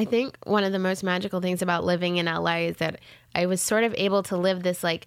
I 0.00 0.06
think 0.06 0.38
one 0.44 0.64
of 0.64 0.72
the 0.72 0.78
most 0.78 1.04
magical 1.04 1.40
things 1.40 1.60
about 1.60 1.84
living 1.84 2.16
in 2.16 2.26
LA 2.26 2.56
is 2.56 2.76
that 2.78 3.00
I 3.34 3.46
was 3.46 3.60
sort 3.60 3.84
of 3.84 3.94
able 3.98 4.22
to 4.24 4.36
live 4.36 4.62
this 4.62 4.82
like 4.82 5.06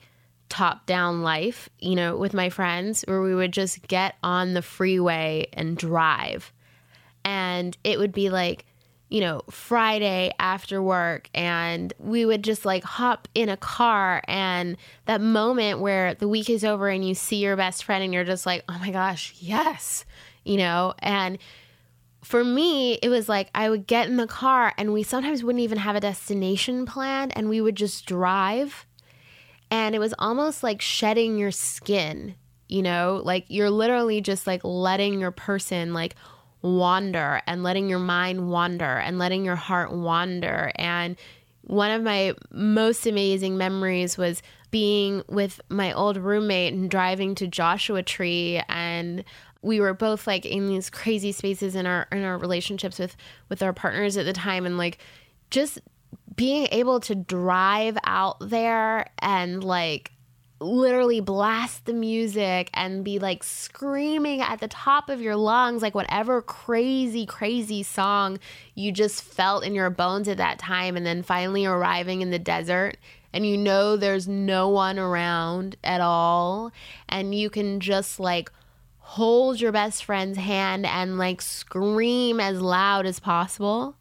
top 0.49 0.85
down 0.85 1.23
life, 1.23 1.67
you 1.79 1.95
know, 1.95 2.15
with 2.15 2.33
my 2.33 2.49
friends 2.49 3.03
where 3.07 3.21
we 3.21 3.33
would 3.33 3.51
just 3.51 3.87
get 3.87 4.15
on 4.21 4.53
the 4.53 4.61
freeway 4.61 5.47
and 5.53 5.75
drive 5.75 6.53
and 7.25 7.77
it 7.83 7.97
would 7.97 8.11
be 8.11 8.29
like 8.29 8.65
you 9.09 9.19
know, 9.19 9.43
Friday 9.47 10.33
after 10.39 10.81
work, 10.81 11.29
and 11.35 11.93
we 11.99 12.25
would 12.25 12.43
just 12.43 12.65
like 12.65 12.83
hop 12.83 13.27
in 13.35 13.47
a 13.47 13.55
car. 13.55 14.23
And 14.27 14.75
that 15.05 15.21
moment 15.21 15.81
where 15.81 16.15
the 16.15 16.27
week 16.27 16.49
is 16.49 16.65
over 16.65 16.89
and 16.89 17.07
you 17.07 17.13
see 17.13 17.35
your 17.35 17.55
best 17.55 17.83
friend, 17.83 18.03
and 18.03 18.11
you're 18.11 18.23
just 18.23 18.47
like, 18.47 18.63
oh 18.67 18.77
my 18.79 18.89
gosh, 18.89 19.35
yes, 19.37 20.03
you 20.43 20.57
know, 20.57 20.95
and 20.97 21.37
for 22.23 22.43
me, 22.43 22.93
it 22.95 23.09
was 23.09 23.27
like 23.27 23.49
I 23.53 23.69
would 23.69 23.85
get 23.85 24.07
in 24.07 24.17
the 24.17 24.27
car, 24.27 24.73
and 24.77 24.93
we 24.93 25.03
sometimes 25.03 25.43
wouldn't 25.43 25.63
even 25.63 25.77
have 25.77 25.95
a 25.95 25.99
destination 25.99 26.85
planned, 26.85 27.35
and 27.35 27.49
we 27.49 27.61
would 27.61 27.75
just 27.75 28.05
drive. 28.05 28.85
And 29.69 29.95
it 29.95 29.99
was 29.99 30.13
almost 30.19 30.63
like 30.63 30.81
shedding 30.81 31.37
your 31.37 31.51
skin, 31.51 32.35
you 32.67 32.81
know, 32.81 33.21
like 33.23 33.45
you're 33.47 33.71
literally 33.71 34.21
just 34.21 34.45
like 34.45 34.61
letting 34.63 35.19
your 35.19 35.31
person 35.31 35.93
like 35.93 36.15
wander 36.61 37.41
and 37.47 37.63
letting 37.63 37.89
your 37.89 37.99
mind 37.99 38.49
wander 38.49 38.97
and 38.97 39.17
letting 39.19 39.43
your 39.43 39.55
heart 39.55 39.91
wander. 39.91 40.71
And 40.75 41.17
one 41.61 41.91
of 41.91 42.03
my 42.03 42.33
most 42.51 43.07
amazing 43.07 43.57
memories 43.57 44.17
was 44.17 44.41
being 44.69 45.23
with 45.27 45.61
my 45.69 45.93
old 45.93 46.17
roommate 46.17 46.73
and 46.73 46.89
driving 46.89 47.35
to 47.35 47.47
Joshua 47.47 48.03
Tree 48.03 48.61
and 48.69 49.23
we 49.63 49.79
were 49.79 49.93
both 49.93 50.27
like 50.27 50.45
in 50.45 50.67
these 50.67 50.89
crazy 50.89 51.31
spaces 51.31 51.75
in 51.75 51.87
our 51.87 52.07
in 52.11 52.23
our 52.23 52.37
relationships 52.37 52.99
with 52.99 53.15
with 53.49 53.63
our 53.63 53.73
partners 53.73 54.17
at 54.17 54.25
the 54.25 54.33
time 54.33 54.65
and 54.65 54.77
like 54.77 54.99
just 55.49 55.79
being 56.35 56.67
able 56.71 56.99
to 56.99 57.15
drive 57.15 57.97
out 58.05 58.37
there 58.39 59.07
and 59.19 59.63
like 59.63 60.11
literally 60.59 61.19
blast 61.19 61.85
the 61.85 61.93
music 61.93 62.69
and 62.73 63.03
be 63.03 63.19
like 63.19 63.43
screaming 63.43 64.41
at 64.41 64.59
the 64.59 64.67
top 64.67 65.09
of 65.09 65.19
your 65.21 65.35
lungs, 65.35 65.81
like 65.81 65.93
whatever 65.93 66.41
crazy, 66.41 67.25
crazy 67.25 67.83
song 67.83 68.39
you 68.73 68.91
just 68.91 69.21
felt 69.21 69.65
in 69.65 69.75
your 69.75 69.89
bones 69.89 70.27
at 70.27 70.37
that 70.37 70.59
time, 70.59 70.95
and 70.95 71.05
then 71.05 71.23
finally 71.23 71.65
arriving 71.65 72.21
in 72.21 72.31
the 72.31 72.39
desert 72.39 72.97
and 73.33 73.47
you 73.47 73.57
know 73.57 73.97
there's 73.97 74.27
no 74.27 74.69
one 74.69 74.99
around 74.99 75.75
at 75.83 75.99
all, 75.99 76.71
and 77.09 77.33
you 77.33 77.49
can 77.49 77.79
just 77.79 78.19
like 78.19 78.51
hold 79.15 79.61
your 79.61 79.71
best 79.71 80.03
friend's 80.05 80.37
hand 80.37 80.85
and 80.85 81.17
like 81.17 81.41
scream 81.41 82.39
as 82.39 82.59
loud 82.61 83.05
as 83.05 83.19
possible. 83.19 83.95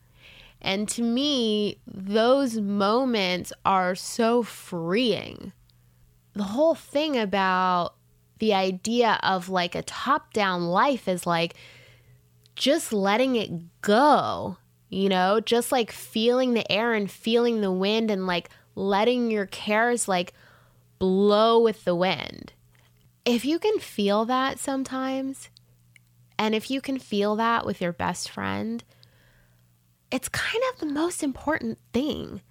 And 0.60 0.88
to 0.90 1.02
me, 1.02 1.78
those 1.86 2.56
moments 2.58 3.52
are 3.64 3.94
so 3.94 4.42
freeing 4.42 5.52
the 6.34 6.42
whole 6.42 6.74
thing 6.74 7.16
about 7.16 7.94
the 8.38 8.54
idea 8.54 9.18
of 9.22 9.48
like 9.48 9.74
a 9.74 9.82
top 9.82 10.32
down 10.32 10.66
life 10.66 11.06
is 11.06 11.26
like 11.26 11.54
just 12.56 12.92
letting 12.92 13.36
it 13.36 13.50
go, 13.82 14.56
you 14.88 15.08
know, 15.08 15.40
just 15.40 15.72
like 15.72 15.92
feeling 15.92 16.54
the 16.54 16.70
air 16.70 16.92
and 16.92 17.10
feeling 17.10 17.60
the 17.60 17.72
wind 17.72 18.10
and 18.10 18.26
like 18.26 18.48
letting 18.74 19.30
your 19.30 19.46
cares 19.46 20.08
like 20.08 20.32
blow 20.98 21.60
with 21.60 21.84
the 21.84 21.94
wind. 21.94 22.52
If 23.24 23.44
you 23.44 23.58
can 23.58 23.78
feel 23.78 24.24
that 24.24 24.58
sometimes, 24.58 25.48
and 26.38 26.54
if 26.54 26.70
you 26.70 26.80
can 26.80 26.98
feel 26.98 27.36
that 27.36 27.64
with 27.64 27.80
your 27.80 27.92
best 27.92 28.28
friend, 28.28 28.82
it's 30.10 30.28
kind 30.28 30.62
of 30.72 30.80
the 30.80 30.92
most 30.92 31.22
important 31.22 31.78
thing. 31.92 32.42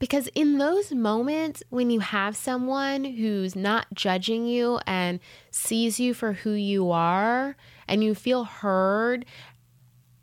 Because 0.00 0.28
in 0.28 0.58
those 0.58 0.92
moments, 0.92 1.62
when 1.70 1.90
you 1.90 2.00
have 2.00 2.36
someone 2.36 3.04
who's 3.04 3.56
not 3.56 3.86
judging 3.94 4.46
you 4.46 4.78
and 4.86 5.18
sees 5.50 5.98
you 5.98 6.14
for 6.14 6.32
who 6.32 6.52
you 6.52 6.90
are, 6.90 7.56
and 7.88 8.02
you 8.04 8.14
feel 8.14 8.44
heard, 8.44 9.24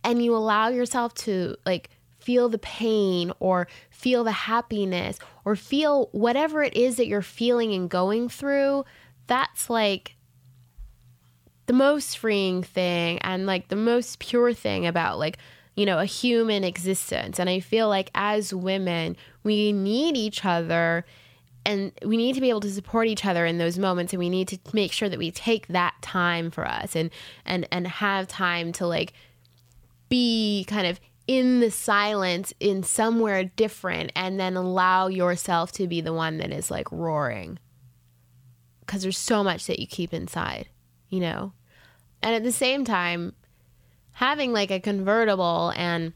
and 0.03 0.23
you 0.23 0.35
allow 0.35 0.67
yourself 0.69 1.13
to 1.13 1.55
like 1.65 1.89
feel 2.19 2.47
the 2.49 2.57
pain 2.57 3.31
or 3.39 3.67
feel 3.89 4.23
the 4.23 4.31
happiness 4.31 5.19
or 5.43 5.55
feel 5.55 6.09
whatever 6.11 6.63
it 6.63 6.75
is 6.75 6.95
that 6.97 7.07
you're 7.07 7.21
feeling 7.21 7.73
and 7.73 7.89
going 7.89 8.29
through, 8.29 8.83
that's 9.27 9.69
like 9.69 10.15
the 11.65 11.73
most 11.73 12.17
freeing 12.17 12.61
thing 12.61 13.19
and 13.19 13.45
like 13.45 13.69
the 13.69 13.75
most 13.75 14.19
pure 14.19 14.53
thing 14.53 14.85
about 14.85 15.17
like 15.17 15.37
you 15.75 15.85
know, 15.85 15.99
a 15.99 16.05
human 16.05 16.63
existence. 16.63 17.39
And 17.39 17.49
I 17.49 17.59
feel 17.59 17.89
like 17.89 18.09
as 18.15 18.53
women, 18.53 19.17
we 19.43 19.73
need 19.73 20.15
each 20.15 20.45
other 20.45 21.05
and 21.65 21.91
we 22.03 22.15
need 22.15 22.33
to 22.35 22.41
be 22.41 22.49
able 22.49 22.61
to 22.61 22.71
support 22.71 23.07
each 23.07 23.25
other 23.25 23.45
in 23.45 23.57
those 23.57 23.77
moments 23.77 24.13
and 24.13 24.19
we 24.19 24.29
need 24.29 24.47
to 24.47 24.59
make 24.71 24.91
sure 24.91 25.09
that 25.09 25.19
we 25.19 25.31
take 25.31 25.67
that 25.67 25.95
time 26.01 26.51
for 26.51 26.65
us 26.65 26.95
and 26.95 27.09
and 27.43 27.67
and 27.71 27.87
have 27.87 28.27
time 28.27 28.71
to 28.71 28.85
like 28.85 29.13
be 30.07 30.63
kind 30.67 30.85
of 30.85 30.99
in 31.25 31.59
the 31.59 31.71
silence 31.71 32.53
in 32.59 32.83
somewhere 32.83 33.43
different 33.43 34.11
and 34.15 34.39
then 34.39 34.55
allow 34.55 35.07
yourself 35.07 35.71
to 35.71 35.87
be 35.87 36.01
the 36.01 36.13
one 36.13 36.37
that 36.37 36.51
is 36.51 36.69
like 36.69 36.91
roaring 36.91 37.57
because 38.85 39.03
there's 39.03 39.17
so 39.17 39.43
much 39.43 39.67
that 39.67 39.79
you 39.79 39.87
keep 39.87 40.13
inside 40.13 40.67
you 41.09 41.19
know 41.19 41.53
and 42.21 42.35
at 42.35 42.43
the 42.43 42.51
same 42.51 42.85
time 42.85 43.33
having 44.13 44.53
like 44.53 44.71
a 44.71 44.79
convertible 44.79 45.73
and 45.75 46.13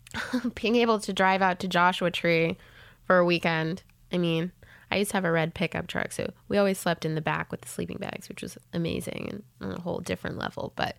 being 0.54 0.76
able 0.76 0.98
to 1.00 1.12
drive 1.12 1.42
out 1.42 1.58
to 1.60 1.68
Joshua 1.68 2.10
Tree 2.10 2.56
for 3.04 3.18
a 3.18 3.24
weekend. 3.24 3.82
I 4.12 4.18
mean, 4.18 4.52
I 4.90 4.96
used 4.96 5.10
to 5.10 5.16
have 5.16 5.24
a 5.24 5.32
red 5.32 5.54
pickup 5.54 5.86
truck, 5.86 6.12
so 6.12 6.32
we 6.48 6.58
always 6.58 6.78
slept 6.78 7.04
in 7.04 7.14
the 7.14 7.20
back 7.20 7.50
with 7.50 7.62
the 7.62 7.68
sleeping 7.68 7.98
bags, 7.98 8.28
which 8.28 8.42
was 8.42 8.56
amazing 8.72 9.28
and 9.60 9.70
on 9.70 9.76
a 9.76 9.80
whole 9.80 10.00
different 10.00 10.38
level. 10.38 10.72
But 10.76 10.96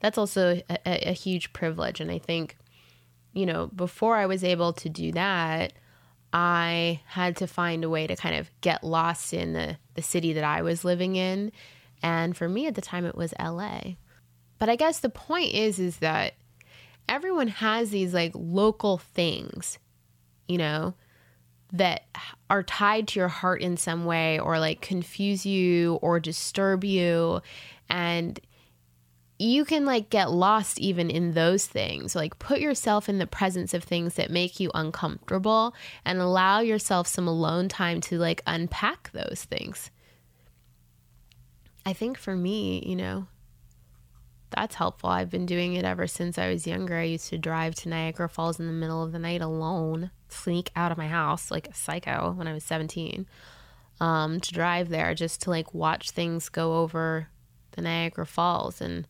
that's 0.00 0.18
also 0.18 0.60
a, 0.68 1.10
a 1.10 1.12
huge 1.12 1.52
privilege. 1.52 2.00
And 2.00 2.10
I 2.10 2.18
think, 2.18 2.56
you 3.32 3.46
know, 3.46 3.68
before 3.68 4.16
I 4.16 4.26
was 4.26 4.44
able 4.44 4.72
to 4.74 4.88
do 4.88 5.12
that, 5.12 5.72
I 6.32 7.00
had 7.06 7.36
to 7.38 7.46
find 7.46 7.84
a 7.84 7.90
way 7.90 8.06
to 8.06 8.16
kind 8.16 8.36
of 8.36 8.50
get 8.60 8.84
lost 8.84 9.34
in 9.34 9.52
the, 9.52 9.76
the 9.94 10.02
city 10.02 10.32
that 10.32 10.44
I 10.44 10.62
was 10.62 10.84
living 10.84 11.16
in. 11.16 11.52
And 12.02 12.36
for 12.36 12.48
me 12.48 12.66
at 12.66 12.74
the 12.74 12.80
time, 12.80 13.04
it 13.04 13.16
was 13.16 13.34
LA. 13.38 13.80
But 14.58 14.68
I 14.68 14.76
guess 14.76 15.00
the 15.00 15.08
point 15.08 15.52
is 15.54 15.78
is 15.78 15.98
that 15.98 16.34
everyone 17.08 17.48
has 17.48 17.90
these 17.90 18.14
like 18.14 18.32
local 18.34 18.98
things, 18.98 19.78
you 20.48 20.58
know, 20.58 20.94
that 21.72 22.04
are 22.48 22.62
tied 22.62 23.08
to 23.08 23.18
your 23.18 23.28
heart 23.28 23.62
in 23.62 23.76
some 23.76 24.04
way 24.04 24.38
or 24.38 24.58
like 24.58 24.80
confuse 24.80 25.44
you 25.46 25.94
or 25.96 26.20
disturb 26.20 26.84
you 26.84 27.40
and 27.88 28.38
you 29.42 29.64
can 29.64 29.84
like 29.84 30.08
get 30.08 30.30
lost 30.30 30.78
even 30.78 31.10
in 31.10 31.32
those 31.32 31.66
things. 31.66 32.14
Like 32.14 32.38
put 32.38 32.60
yourself 32.60 33.08
in 33.08 33.18
the 33.18 33.26
presence 33.26 33.74
of 33.74 33.82
things 33.82 34.14
that 34.14 34.30
make 34.30 34.60
you 34.60 34.70
uncomfortable 34.74 35.74
and 36.04 36.20
allow 36.20 36.60
yourself 36.60 37.06
some 37.06 37.26
alone 37.26 37.68
time 37.68 38.00
to 38.02 38.18
like 38.18 38.42
unpack 38.46 39.10
those 39.12 39.44
things. 39.48 39.90
I 41.84 41.92
think 41.92 42.16
for 42.16 42.36
me, 42.36 42.84
you 42.86 42.94
know, 42.94 43.26
that's 44.50 44.76
helpful. 44.76 45.10
I've 45.10 45.30
been 45.30 45.46
doing 45.46 45.74
it 45.74 45.84
ever 45.84 46.06
since 46.06 46.38
I 46.38 46.50
was 46.52 46.66
younger. 46.66 46.98
I 46.98 47.04
used 47.04 47.28
to 47.30 47.38
drive 47.38 47.74
to 47.76 47.88
Niagara 47.88 48.28
Falls 48.28 48.60
in 48.60 48.66
the 48.66 48.72
middle 48.72 49.02
of 49.02 49.10
the 49.10 49.18
night 49.18 49.40
alone, 49.40 50.10
sneak 50.28 50.70
out 50.76 50.92
of 50.92 50.98
my 50.98 51.08
house 51.08 51.50
like 51.50 51.66
a 51.66 51.74
psycho 51.74 52.32
when 52.36 52.46
I 52.46 52.52
was 52.52 52.62
17, 52.62 53.26
um, 53.98 54.40
to 54.40 54.52
drive 54.52 54.90
there 54.90 55.14
just 55.14 55.42
to 55.42 55.50
like 55.50 55.74
watch 55.74 56.10
things 56.10 56.48
go 56.48 56.78
over 56.78 57.28
the 57.72 57.82
Niagara 57.82 58.26
Falls. 58.26 58.80
And 58.80 59.08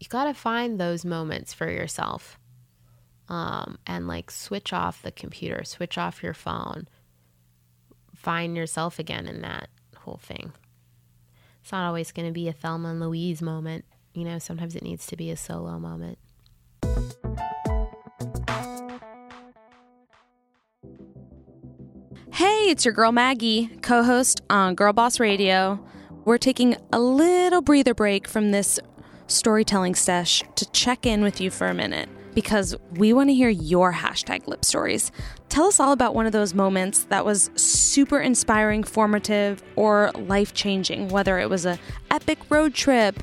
you 0.00 0.08
got 0.08 0.24
to 0.24 0.34
find 0.34 0.80
those 0.80 1.04
moments 1.04 1.52
for 1.52 1.70
yourself 1.70 2.38
um, 3.28 3.78
and 3.86 4.06
like 4.06 4.30
switch 4.30 4.72
off 4.72 5.02
the 5.02 5.10
computer, 5.10 5.64
switch 5.64 5.98
off 5.98 6.22
your 6.22 6.34
phone, 6.34 6.88
find 8.14 8.56
yourself 8.56 8.98
again 8.98 9.26
in 9.26 9.42
that 9.42 9.68
whole 9.96 10.20
thing 10.22 10.52
it's 11.68 11.72
not 11.72 11.86
always 11.86 12.12
going 12.12 12.26
to 12.26 12.32
be 12.32 12.48
a 12.48 12.52
Thelma 12.54 12.88
and 12.88 12.98
Louise 12.98 13.42
moment. 13.42 13.84
You 14.14 14.24
know, 14.24 14.38
sometimes 14.38 14.74
it 14.74 14.82
needs 14.82 15.06
to 15.08 15.16
be 15.16 15.30
a 15.30 15.36
solo 15.36 15.78
moment. 15.78 16.16
Hey, 22.32 22.70
it's 22.70 22.86
your 22.86 22.94
girl 22.94 23.12
Maggie, 23.12 23.66
co 23.82 24.02
host 24.02 24.40
on 24.48 24.76
Girl 24.76 24.94
Boss 24.94 25.20
Radio. 25.20 25.78
We're 26.24 26.38
taking 26.38 26.74
a 26.90 26.98
little 26.98 27.60
breather 27.60 27.92
break 27.92 28.26
from 28.26 28.50
this 28.50 28.80
storytelling 29.28 29.94
sesh 29.94 30.42
to 30.56 30.70
check 30.72 31.06
in 31.06 31.22
with 31.22 31.40
you 31.40 31.50
for 31.50 31.68
a 31.68 31.74
minute 31.74 32.08
because 32.34 32.76
we 32.92 33.12
want 33.12 33.28
to 33.28 33.34
hear 33.34 33.48
your 33.48 33.92
hashtag 33.92 34.46
lip 34.46 34.64
stories. 34.64 35.10
Tell 35.48 35.66
us 35.66 35.80
all 35.80 35.92
about 35.92 36.14
one 36.14 36.26
of 36.26 36.32
those 36.32 36.54
moments 36.54 37.04
that 37.04 37.24
was 37.24 37.50
super 37.56 38.20
inspiring, 38.20 38.84
formative, 38.84 39.62
or 39.76 40.12
life 40.14 40.54
changing, 40.54 41.08
whether 41.08 41.38
it 41.38 41.50
was 41.50 41.66
a 41.66 41.78
epic 42.10 42.38
road 42.48 42.74
trip, 42.74 43.22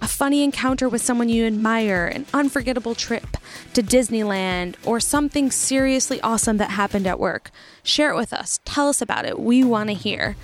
a 0.00 0.08
funny 0.08 0.42
encounter 0.42 0.88
with 0.88 1.02
someone 1.02 1.28
you 1.28 1.46
admire, 1.46 2.06
an 2.06 2.26
unforgettable 2.34 2.94
trip 2.94 3.36
to 3.74 3.82
Disneyland, 3.82 4.74
or 4.84 5.00
something 5.00 5.50
seriously 5.50 6.20
awesome 6.20 6.56
that 6.58 6.70
happened 6.70 7.06
at 7.06 7.18
work. 7.18 7.50
Share 7.82 8.12
it 8.12 8.16
with 8.16 8.32
us. 8.32 8.60
Tell 8.64 8.88
us 8.88 9.00
about 9.00 9.24
it. 9.24 9.38
We 9.38 9.64
want 9.64 9.90
to 9.90 9.94
hear. 9.94 10.36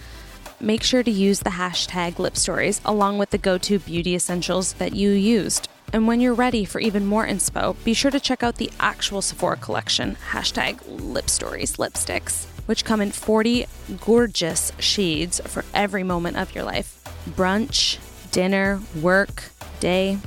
Make 0.61 0.83
sure 0.83 1.05
to 1.05 1.11
use 1.11 1.39
the 1.41 1.51
hashtag 1.51 2.19
lip 2.19 2.37
stories 2.37 2.81
along 2.85 3.19
with 3.19 3.31
the 3.31 3.39
go 3.39 3.59
to 3.59 3.79
beauty 3.79 4.17
essentials 4.17 4.73
that 4.75 4.93
you 4.93 5.11
used. 5.11 5.69
And 5.93 6.09
when 6.09 6.21
you're 6.21 6.35
ready 6.35 6.65
for 6.65 6.81
even 6.81 7.07
more 7.07 7.25
inspo, 7.25 7.77
be 7.85 7.95
sure 7.95 8.11
to 8.11 8.19
check 8.19 8.43
out 8.43 8.57
the 8.57 8.71
actual 8.81 9.23
Sephora 9.23 9.57
collection, 9.57 10.17
hashtag 10.33 10.81
Lip 10.87 11.31
Stories 11.31 11.77
lipsticks, 11.77 12.47
which 12.67 12.85
come 12.85 13.01
in 13.01 13.13
40 13.13 13.67
gorgeous 14.01 14.73
shades 14.81 15.41
for 15.47 15.65
every 15.73 16.03
moment 16.03 16.37
of 16.37 16.53
your 16.55 16.65
life 16.65 17.05
brunch, 17.31 17.99
dinner, 18.33 18.81
work, 19.01 19.45
day. 19.79 20.19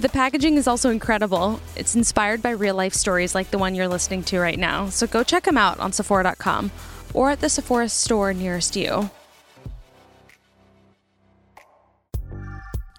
The 0.00 0.08
packaging 0.08 0.56
is 0.56 0.66
also 0.66 0.90
incredible. 0.90 1.60
It's 1.76 1.94
inspired 1.94 2.42
by 2.42 2.50
real 2.50 2.74
life 2.74 2.94
stories 2.94 3.34
like 3.34 3.52
the 3.52 3.58
one 3.58 3.76
you're 3.76 3.88
listening 3.88 4.24
to 4.24 4.40
right 4.40 4.58
now, 4.58 4.88
so 4.88 5.06
go 5.06 5.22
check 5.22 5.44
them 5.44 5.56
out 5.56 5.78
on 5.78 5.92
Sephora.com 5.92 6.72
or 7.14 7.30
at 7.30 7.40
the 7.40 7.48
Sephora 7.48 7.88
store 7.88 8.34
nearest 8.34 8.74
you. 8.74 9.10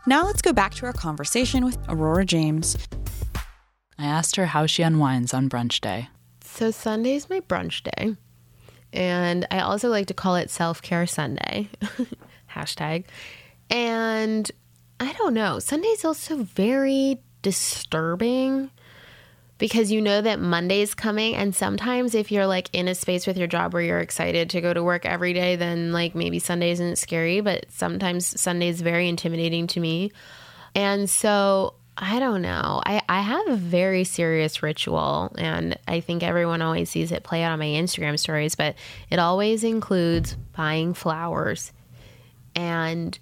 Now 0.10 0.26
let's 0.26 0.42
go 0.42 0.54
back 0.54 0.74
to 0.74 0.88
our 0.88 0.92
conversation 0.92 1.64
with 1.64 1.78
Aurora 1.88 2.26
James. 2.26 2.76
I 4.00 4.06
asked 4.08 4.38
her 4.38 4.48
how 4.48 4.66
she 4.66 4.82
unwinds 4.82 5.36
on 5.36 5.50
brunch 5.50 5.80
day. 5.82 6.10
So 6.42 6.72
Sunday's 6.72 7.30
my 7.30 7.42
brunch 7.42 7.84
day. 7.84 8.16
And 8.92 9.46
I 9.52 9.60
also 9.60 9.88
like 9.88 10.08
to 10.08 10.16
call 10.16 10.36
it 10.36 10.50
self 10.50 10.82
care 10.82 11.06
Sunday. 11.06 11.70
Hashtag. 12.56 13.06
And 13.70 14.52
I 15.00 15.14
don't 15.14 15.36
know. 15.36 15.60
Sunday's 15.60 16.04
also 16.04 16.38
very 16.38 17.22
disturbing 17.44 18.72
because 19.60 19.92
you 19.92 20.02
know 20.02 20.22
that 20.22 20.40
Monday's 20.40 20.96
coming. 20.96 21.36
And 21.36 21.54
sometimes 21.54 22.16
if 22.16 22.32
you're 22.32 22.48
like 22.48 22.70
in 22.74 22.88
a 22.88 22.96
space 22.96 23.28
with 23.28 23.38
your 23.38 23.48
job 23.48 23.74
where 23.74 23.84
you're 23.84 24.00
excited 24.00 24.50
to 24.50 24.62
go 24.62 24.74
to 24.74 24.82
work 24.82 25.06
every 25.06 25.34
day, 25.34 25.56
then 25.56 25.92
like 25.92 26.16
maybe 26.16 26.40
Sunday 26.40 26.72
isn't 26.72 26.98
scary, 26.98 27.42
but 27.42 27.66
sometimes 27.70 28.40
Sunday 28.40 28.70
is 28.70 28.82
very 28.82 29.08
intimidating 29.08 29.68
to 29.68 29.80
me. 29.80 30.12
And 30.74 31.08
so 31.08 31.76
I 32.02 32.20
don't 32.20 32.42
know. 32.42 32.82
I, 32.86 33.02
I 33.10 33.20
have 33.20 33.50
a 33.50 33.56
very 33.58 34.06
serious 34.06 34.64
ritual, 34.64 35.36
and 35.38 35.78
I 35.86 36.00
think 36.00 36.24
everyone 36.24 36.62
always 36.62 36.90
sees 36.90 37.12
it 37.12 37.24
play 37.24 37.44
out 37.44 37.52
on 37.52 37.60
my 37.60 37.66
Instagram 37.66 38.18
stories, 38.18 38.56
but 38.56 38.76
it 39.10 39.20
always 39.20 39.66
includes 39.66 40.38
buying 40.56 40.94
flowers. 40.94 41.74
And 42.56 43.20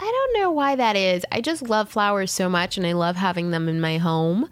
I 0.00 0.04
don't 0.04 0.40
know 0.40 0.52
why 0.52 0.76
that 0.76 0.96
is. 0.96 1.26
I 1.30 1.42
just 1.42 1.68
love 1.68 1.90
flowers 1.90 2.32
so 2.32 2.48
much, 2.48 2.78
and 2.78 2.86
I 2.86 2.94
love 2.94 3.16
having 3.16 3.50
them 3.50 3.68
in 3.68 3.78
my 3.78 3.98
home. 3.98 4.48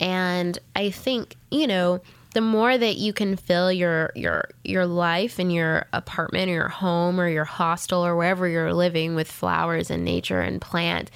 And 0.00 0.58
I 0.76 0.90
think, 0.90 1.36
you 1.50 1.66
know, 1.66 2.00
the 2.34 2.40
more 2.40 2.76
that 2.76 2.96
you 2.96 3.12
can 3.12 3.36
fill 3.36 3.72
your 3.72 4.12
your 4.14 4.50
your 4.62 4.86
life 4.86 5.40
in 5.40 5.50
your 5.50 5.86
apartment 5.92 6.50
or 6.50 6.54
your 6.54 6.68
home 6.68 7.18
or 7.18 7.28
your 7.28 7.44
hostel 7.44 8.04
or 8.04 8.16
wherever 8.16 8.46
you're 8.46 8.74
living 8.74 9.14
with 9.14 9.30
flowers 9.30 9.90
and 9.90 10.04
nature 10.04 10.40
and 10.40 10.60
plant 10.60 11.10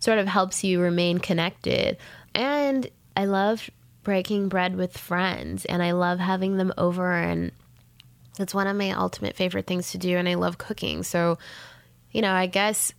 sort 0.00 0.18
of 0.18 0.26
helps 0.26 0.64
you 0.64 0.80
remain 0.80 1.18
connected. 1.18 1.96
And 2.34 2.88
I 3.16 3.24
love 3.24 3.70
breaking 4.02 4.48
bread 4.48 4.76
with 4.76 4.96
friends 4.96 5.64
and 5.64 5.82
I 5.82 5.92
love 5.92 6.18
having 6.18 6.56
them 6.56 6.72
over 6.76 7.12
and 7.12 7.52
it's 8.38 8.54
one 8.54 8.66
of 8.66 8.76
my 8.76 8.90
ultimate 8.90 9.34
favorite 9.34 9.66
things 9.66 9.92
to 9.92 9.98
do 9.98 10.16
and 10.16 10.28
I 10.28 10.34
love 10.34 10.58
cooking. 10.58 11.02
So, 11.02 11.38
you 12.12 12.22
know, 12.22 12.32
I 12.32 12.46
guess 12.46 12.92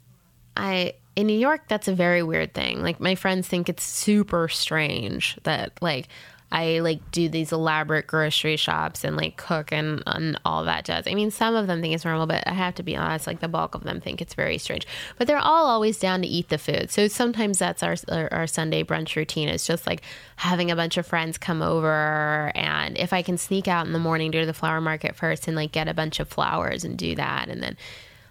I 0.55 0.95
in 1.17 1.25
New 1.25 1.37
York, 1.37 1.61
that's 1.67 1.87
a 1.87 1.95
very 1.95 2.21
weird 2.21 2.53
thing. 2.53 2.83
Like 2.83 2.99
my 2.99 3.15
friends 3.15 3.47
think 3.47 3.69
it's 3.69 3.83
super 3.83 4.47
strange 4.47 5.35
that 5.41 5.71
like 5.81 6.09
I 6.51 6.79
like 6.79 7.09
do 7.09 7.27
these 7.27 7.51
elaborate 7.51 8.05
grocery 8.05 8.55
shops 8.55 9.03
and 9.03 9.17
like 9.17 9.35
cook 9.35 9.73
and, 9.73 10.03
and 10.05 10.39
all 10.45 10.63
that 10.65 10.85
jazz. 10.85 11.07
I 11.07 11.15
mean, 11.15 11.31
some 11.31 11.55
of 11.55 11.65
them 11.65 11.81
think 11.81 11.95
it's 11.95 12.05
normal, 12.05 12.27
but 12.27 12.47
I 12.47 12.53
have 12.53 12.75
to 12.75 12.83
be 12.83 12.95
honest, 12.95 13.25
like 13.25 13.39
the 13.39 13.47
bulk 13.47 13.73
of 13.73 13.83
them 13.83 13.99
think 13.99 14.21
it's 14.21 14.35
very 14.35 14.59
strange. 14.59 14.85
But 15.17 15.25
they're 15.25 15.39
all 15.39 15.65
always 15.65 15.97
down 15.97 16.21
to 16.21 16.27
eat 16.27 16.49
the 16.49 16.59
food. 16.59 16.91
So 16.91 17.07
sometimes 17.07 17.57
that's 17.57 17.81
our, 17.81 17.95
our, 18.09 18.31
our 18.31 18.47
Sunday 18.47 18.83
brunch 18.83 19.15
routine. 19.15 19.49
It's 19.49 19.65
just 19.65 19.87
like 19.87 20.03
having 20.35 20.69
a 20.69 20.75
bunch 20.75 20.97
of 20.97 21.07
friends 21.07 21.39
come 21.39 21.63
over. 21.63 22.51
And 22.53 22.95
if 22.95 23.11
I 23.11 23.23
can 23.23 23.39
sneak 23.39 23.67
out 23.67 23.87
in 23.87 23.93
the 23.93 23.99
morning, 23.99 24.31
to 24.33 24.45
the 24.45 24.53
flower 24.53 24.81
market 24.81 25.15
first 25.15 25.47
and 25.47 25.55
like 25.55 25.71
get 25.71 25.87
a 25.87 25.95
bunch 25.95 26.19
of 26.19 26.29
flowers 26.29 26.83
and 26.83 26.95
do 26.95 27.15
that. 27.15 27.49
And 27.49 27.63
then 27.63 27.75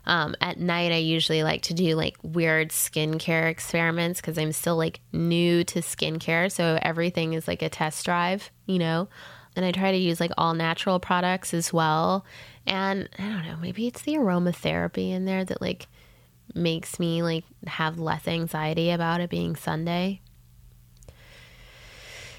um, 0.07 0.37
at 0.41 0.59
night, 0.59 0.93
I 0.93 0.97
usually 0.97 1.43
like 1.43 1.63
to 1.63 1.75
do 1.75 1.97
like 1.97 2.17
weird 2.23 2.71
skincare 2.71 3.51
experiments 3.51 4.21
because 4.21 4.39
I'm 4.39 4.53
still 4.53 4.77
like 4.77 5.01
new 5.13 5.65
to 5.65 5.81
skincare. 5.81 6.51
So 6.51 6.79
everything 6.81 7.33
is 7.33 7.49
like 7.49 7.63
a 7.63 7.69
test 7.69 8.05
drive, 8.05 8.51
you 8.67 8.79
know? 8.79 9.09
And 9.57 9.65
I 9.65 9.73
try 9.73 9.91
to 9.91 9.97
use 9.99 10.21
like 10.21 10.31
all 10.39 10.55
natural 10.55 11.01
products 11.01 11.53
as 11.53 11.73
well. 11.73 12.25
And 12.67 13.09
I 13.19 13.23
don't 13.23 13.47
know, 13.47 13.57
maybe 13.57 13.87
it's 13.87 14.03
the 14.03 14.15
aromatherapy 14.15 15.11
in 15.11 15.25
there 15.25 15.45
that 15.45 15.61
like 15.61 15.89
makes 16.55 17.01
me 17.01 17.23
like 17.23 17.45
have 17.67 17.99
less 17.99 18.29
anxiety 18.29 18.91
about 18.91 19.21
it 19.21 19.31
being 19.31 19.57
Sunday. 19.57 20.21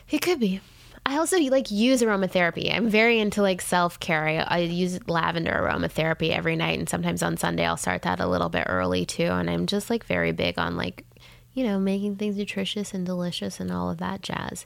It 0.09 0.21
could 0.21 0.39
be. 0.39 0.61
I 1.07 1.19
also 1.19 1.37
like 1.37 1.71
use 1.71 2.01
aromatherapy. 2.01 2.75
I'm 2.75 2.89
very 2.89 3.17
into 3.17 3.41
like 3.41 3.61
self 3.61 3.97
care. 3.97 4.27
I, 4.27 4.35
I, 4.39 4.57
use 4.57 4.99
lavender 5.07 5.53
aromatherapy 5.53 6.31
every 6.31 6.57
night, 6.57 6.77
and 6.77 6.89
sometimes 6.89 7.23
on 7.23 7.37
Sunday 7.37 7.65
I'll 7.65 7.77
start 7.77 8.01
that 8.01 8.19
a 8.19 8.27
little 8.27 8.49
bit 8.49 8.65
early 8.67 9.05
too. 9.05 9.23
And 9.23 9.49
I'm 9.49 9.67
just 9.67 9.89
like 9.89 10.03
very 10.03 10.33
big 10.33 10.59
on 10.59 10.75
like, 10.75 11.05
you 11.53 11.63
know, 11.63 11.79
making 11.79 12.17
things 12.17 12.35
nutritious 12.35 12.93
and 12.93 13.05
delicious 13.05 13.61
and 13.61 13.71
all 13.71 13.89
of 13.89 13.99
that 13.99 14.21
jazz. 14.21 14.65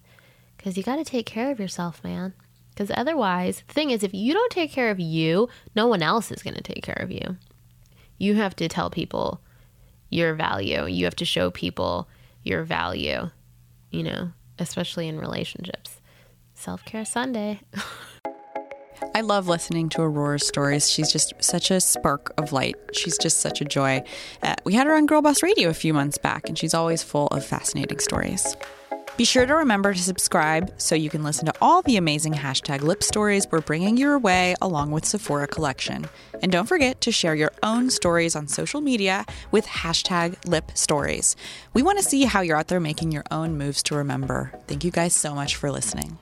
Because 0.57 0.77
you 0.77 0.83
got 0.83 0.95
to 0.95 1.05
take 1.05 1.27
care 1.27 1.51
of 1.51 1.59
yourself, 1.59 2.03
man. 2.03 2.33
Because 2.71 2.91
otherwise, 2.97 3.61
the 3.67 3.73
thing 3.75 3.91
is, 3.91 4.01
if 4.01 4.11
you 4.11 4.33
don't 4.33 4.51
take 4.51 4.71
care 4.71 4.89
of 4.89 4.99
you, 4.99 5.47
no 5.75 5.85
one 5.85 6.01
else 6.01 6.31
is 6.31 6.41
going 6.41 6.55
to 6.55 6.63
take 6.63 6.83
care 6.83 7.01
of 7.01 7.11
you. 7.11 7.37
You 8.17 8.33
have 8.37 8.55
to 8.55 8.67
tell 8.67 8.89
people 8.89 9.41
your 10.09 10.33
value. 10.33 10.87
You 10.87 11.05
have 11.05 11.15
to 11.17 11.25
show 11.25 11.51
people 11.51 12.09
your 12.41 12.63
value, 12.63 13.29
you 13.91 14.01
know, 14.01 14.31
especially 14.57 15.07
in 15.07 15.19
relationships. 15.19 16.00
Self 16.61 16.85
Care 16.85 17.05
Sunday. 17.05 17.59
I 19.15 19.21
love 19.21 19.47
listening 19.47 19.89
to 19.89 20.03
Aurora's 20.03 20.47
stories. 20.47 20.89
She's 20.89 21.11
just 21.11 21.33
such 21.43 21.71
a 21.71 21.81
spark 21.81 22.33
of 22.37 22.53
light. 22.53 22.75
She's 22.93 23.17
just 23.17 23.39
such 23.39 23.61
a 23.61 23.65
joy. 23.65 24.03
Uh, 24.43 24.55
we 24.63 24.73
had 24.73 24.85
her 24.85 24.95
on 24.95 25.07
Girl 25.07 25.23
Boss 25.23 25.41
Radio 25.41 25.69
a 25.69 25.73
few 25.73 25.91
months 25.93 26.19
back, 26.19 26.47
and 26.47 26.57
she's 26.57 26.75
always 26.75 27.01
full 27.01 27.27
of 27.27 27.43
fascinating 27.43 27.99
stories. 27.99 28.55
Be 29.17 29.25
sure 29.25 29.45
to 29.45 29.55
remember 29.55 29.93
to 29.93 30.01
subscribe 30.01 30.71
so 30.77 30.95
you 30.95 31.09
can 31.09 31.23
listen 31.23 31.45
to 31.47 31.53
all 31.61 31.81
the 31.81 31.97
amazing 31.97 32.33
hashtag 32.33 32.81
lip 32.81 33.03
stories 33.03 33.45
we're 33.51 33.61
bringing 33.61 33.97
your 33.97 34.17
way 34.17 34.55
along 34.61 34.91
with 34.91 35.05
Sephora 35.05 35.47
Collection. 35.47 36.07
And 36.41 36.51
don't 36.51 36.67
forget 36.67 37.01
to 37.01 37.11
share 37.11 37.35
your 37.35 37.51
own 37.61 37.89
stories 37.89 38.35
on 38.35 38.47
social 38.47 38.81
media 38.81 39.25
with 39.51 39.65
hashtag 39.65 40.47
lip 40.47 40.71
stories. 40.75 41.35
We 41.73 41.83
want 41.83 41.97
to 41.97 42.03
see 42.03 42.23
how 42.23 42.41
you're 42.41 42.57
out 42.57 42.67
there 42.67 42.79
making 42.79 43.11
your 43.11 43.25
own 43.31 43.57
moves 43.57 43.83
to 43.83 43.95
remember. 43.95 44.53
Thank 44.67 44.83
you 44.83 44.91
guys 44.91 45.13
so 45.13 45.35
much 45.35 45.55
for 45.55 45.71
listening. 45.71 46.17